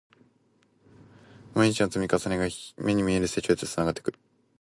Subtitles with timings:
[1.53, 2.47] 毎日の積み重ねが、
[2.79, 4.15] 目に見える成長へとつながっていく